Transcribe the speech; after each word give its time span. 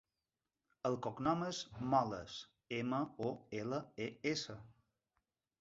El 0.89 0.95
cognom 1.07 1.43
és 1.49 1.59
Moles: 1.93 2.39
ema, 2.81 3.03
o, 3.29 3.35
ela, 3.61 3.83
e, 4.07 4.09
essa. 4.35 4.61